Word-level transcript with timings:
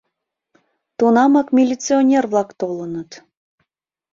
Тунамак 0.97 1.47
милиционер-влак 1.57 2.49
толыныт. 2.59 3.11